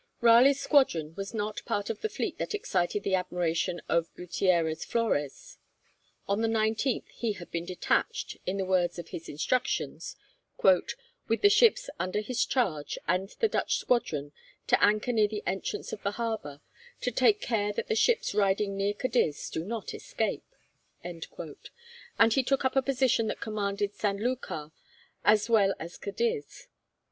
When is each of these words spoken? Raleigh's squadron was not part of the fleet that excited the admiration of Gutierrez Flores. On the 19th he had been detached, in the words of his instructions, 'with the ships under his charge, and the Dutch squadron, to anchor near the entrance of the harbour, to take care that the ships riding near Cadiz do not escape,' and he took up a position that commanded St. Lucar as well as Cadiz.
Raleigh's 0.19 0.59
squadron 0.59 1.13
was 1.13 1.31
not 1.31 1.63
part 1.65 1.91
of 1.91 2.01
the 2.01 2.09
fleet 2.09 2.39
that 2.39 2.55
excited 2.55 3.03
the 3.03 3.13
admiration 3.13 3.83
of 3.87 4.11
Gutierrez 4.15 4.83
Flores. 4.83 5.59
On 6.27 6.41
the 6.41 6.47
19th 6.47 7.07
he 7.09 7.33
had 7.33 7.51
been 7.51 7.65
detached, 7.65 8.37
in 8.47 8.57
the 8.57 8.65
words 8.65 8.97
of 8.97 9.09
his 9.09 9.29
instructions, 9.29 10.15
'with 10.63 11.41
the 11.43 11.51
ships 11.51 11.87
under 11.99 12.19
his 12.19 12.43
charge, 12.47 12.97
and 13.07 13.29
the 13.41 13.47
Dutch 13.47 13.75
squadron, 13.75 14.31
to 14.65 14.83
anchor 14.83 15.11
near 15.11 15.27
the 15.27 15.43
entrance 15.45 15.93
of 15.93 16.01
the 16.01 16.13
harbour, 16.13 16.61
to 17.01 17.11
take 17.11 17.39
care 17.39 17.71
that 17.73 17.87
the 17.87 17.93
ships 17.93 18.33
riding 18.33 18.75
near 18.75 18.95
Cadiz 18.95 19.51
do 19.51 19.63
not 19.63 19.93
escape,' 19.93 20.55
and 21.03 21.27
he 22.33 22.41
took 22.43 22.65
up 22.65 22.75
a 22.75 22.81
position 22.81 23.27
that 23.27 23.39
commanded 23.39 23.93
St. 23.93 24.19
Lucar 24.19 24.71
as 25.23 25.47
well 25.47 25.75
as 25.79 25.99
Cadiz. 25.99 26.65